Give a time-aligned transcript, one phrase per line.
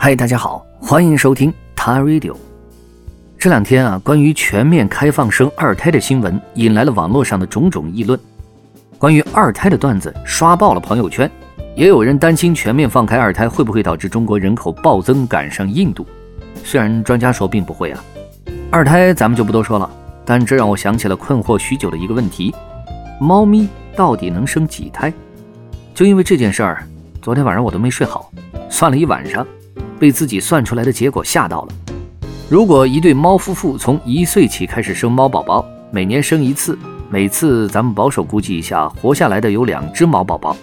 [0.00, 2.32] 嗨，大家好，欢迎收听 Ta Radio。
[3.36, 8.18] 这两天啊，关于全面开放生二胎的新闻引来了网络上的种种议论。
[8.96, 11.28] 关于二胎的段子刷爆了朋友圈，
[11.74, 16.06] 也有人担心全面放开二胎会不会导致中国人口暴增赶上印度。
[16.62, 18.04] 虽然专家说并不会啊，
[18.70, 19.90] 二胎咱们就不多说了。
[20.24, 22.54] 但这让我想起了困惑许久的一个问题：
[23.20, 25.12] 猫咪到底能生几胎？
[25.92, 26.86] 就因为这件事儿，
[27.20, 28.30] 昨天晚上我都没睡好，
[28.70, 29.44] 算了一晚上。
[29.98, 31.68] 被自己算出来的结果吓到了。
[32.48, 36.78] 如果一对猫夫妇从一岁起开始生猫宝宝，每年生一次，
[37.10, 40.56] 每次咱们保守估计一下，活下来的有两只猫宝宝。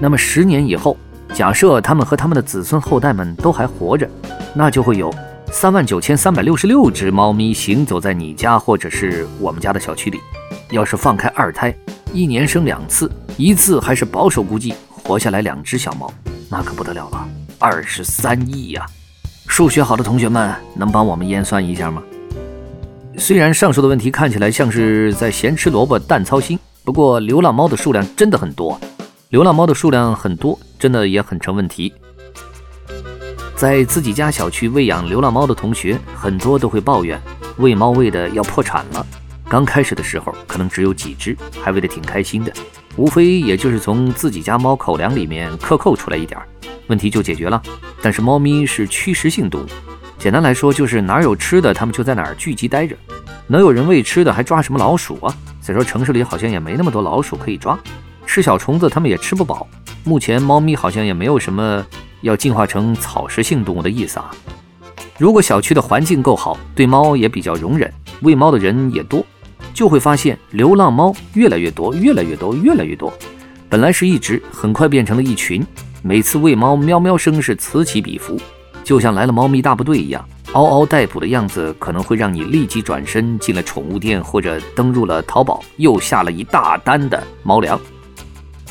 [0.00, 0.96] 那么十年以后，
[1.34, 4.08] 假设他们和他们的子孙后代们都还活着，
[4.54, 5.12] 那就会有
[5.50, 10.18] 三万九千三百六十六只猫咪行走在你家或者是我们家的小区里。
[10.70, 11.74] 要是放开二胎，
[12.12, 16.10] 一年生两次，一次还是保守估计活下来两只小猫，
[16.50, 17.28] 那可不得了了。
[17.58, 18.86] 二十三亿呀！
[19.46, 22.02] 数学好的同学们能帮我们验算一下吗？
[23.18, 28.78] 虽然上述的问题看起来像是在闲吃萝卜淡操心，不过流浪猫的数量真的很多，
[29.30, 31.92] 流浪猫的数量很多，真的也很成问题。
[33.54, 37.18] 在自己家小区喂养流浪猫的同学，很多都会抱怨
[37.56, 39.06] 喂猫喂的要破产了。
[39.48, 42.52] 刚开始的时候可能只有几只，还喂得挺开心的，
[42.96, 46.48] 无非也就是从自己家猫口粮里面克扣出来一点儿。
[46.88, 47.60] 问题就解决了，
[48.00, 49.66] 但是猫咪是趋食性动物，
[50.18, 52.96] 简单来说就是哪有吃的，它们就在哪儿聚集待着。
[53.48, 55.34] 能有人喂吃的，还抓什么老鼠啊？
[55.60, 57.78] 再说城市里好像也没那么多老鼠可以抓，
[58.24, 59.66] 吃小虫子它们也吃不饱。
[60.04, 61.84] 目前猫咪好像也没有什么
[62.20, 64.30] 要进化成草食性动物的意思啊。
[65.18, 67.92] 如果小区的环境够好，对猫也比较容忍，
[68.22, 69.26] 喂猫的人也多，
[69.76, 73.12] 就会发现流浪猫越来越多，越来越多，越来越多。
[73.68, 75.62] 本来是一只，很快变成了一群。
[76.02, 78.40] 每次喂猫，喵喵声是此起彼伏，
[78.82, 87.78] 就像来了猫咪大部队一样，嗷嗷待哺的样子，可能会让你立即转身进了宠物店，或者登入了淘宝，又下了一大单的猫粮。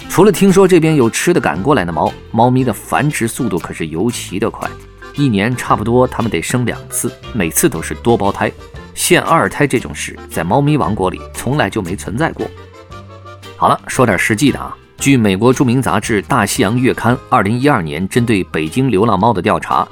[0.09, 4.67] 除了听说这边有吃的赶过来的猫，猫咪的繁殖速度可是尤其的快，
[5.15, 8.51] 一年差不多它们得生两次，每次都是多胞胎。
[8.95, 12.47] 现二胎这种事，在猫咪王国里从来就没存在过。
[13.55, 14.75] 好了，说点实际的啊。
[14.97, 19.87] 据美国著名杂志《大西洋月刊》二零一二年针对北京流浪猫的调查，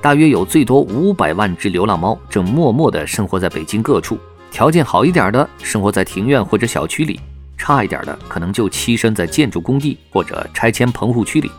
[0.00, 4.18] 大约有最多五百万只流浪猫正默默地生活在北京各处。
[4.50, 7.20] 条件好一点的生活在庭院或者小区里，
[7.58, 11.50] 差一点的可能就栖身在建筑工地或者拆迁棚户区里。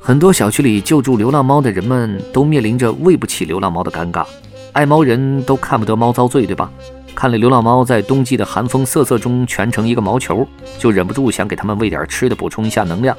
[0.00, 4.26] 很多小区里救助流浪猫的人们都面临着喂不起流浪猫的尴尬，
[4.74, 6.68] 爱猫人都看不得猫遭罪，对吧？
[7.14, 10.44] 看了流浪猫在冬季的寒风瑟瑟中蜷成一个毛球，
[10.80, 13.16] 就忍不住想给它们喂点吃的，补充一下能量。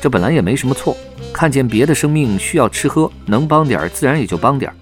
[0.00, 0.96] 这本来也没什么错，
[1.32, 4.72] 看见别的生命需要吃喝，能帮点自然也就帮点。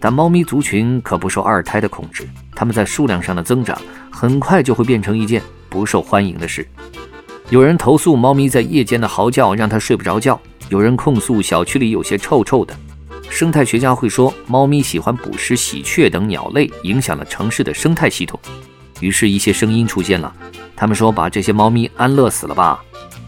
[0.00, 3.78] 但猫咪族群可不受二胎的控制，它们在数量上的增长
[4.10, 6.66] 很快就会变成一件不受欢迎的事。
[7.50, 10.40] 有人投诉猫咪在夜间的嚎叫让它睡不着觉，
[10.70, 12.74] 有人控诉小区里有些臭臭的。
[13.30, 18.38] 生态学家会说，猫咪喜欢捕食喜鹊等鸟类，影响了城市的生态系统。
[19.00, 20.34] 于是，一些声音出现了，
[20.74, 22.82] 他们说：“把这些猫咪安乐死了吧。”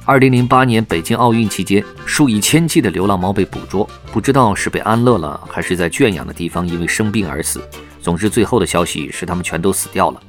[0.04, 7.60] 二零零八年北京奥运期间，数以千计的流浪猫被捕捉，不知道是被安乐了，还是在圈养的地方因为生病而死。
[8.02, 10.20] 总之，最后的消息是它们全都死掉了。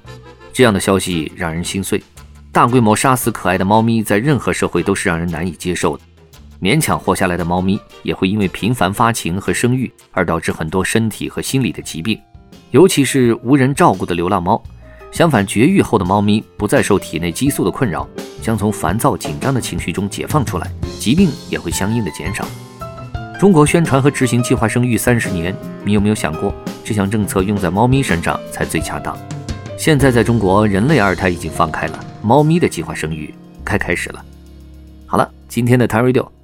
[0.53, 2.03] 这样的消息让人心碎。
[2.51, 6.03] 大规模杀死可爱的猫咪，在任何社会都是让人难以接受的。
[6.61, 12.19] 勉强活下来的猫咪也会因为频繁发情和生育而导致很多身体和心理的疾病，
[12.69, 14.61] 尤其是无人照顾的流浪猫。
[15.11, 18.07] 相反，绝育后的猫咪不再受体内激素的困扰，
[18.43, 22.45] 将从烦躁紧张的情绪中解放出来，疾病也会相应的减少。
[23.39, 25.53] 中国宣传和执行计划生育三十年，
[25.83, 26.53] 你有没有想过，
[26.83, 29.17] 这项政策用在猫咪身上才最恰当？
[29.77, 33.33] 现在在中国，人类二胎已经放开了，猫咪的计划生育
[33.65, 34.23] 该开始了。
[35.07, 36.40] 好了，今天的 t a Radio。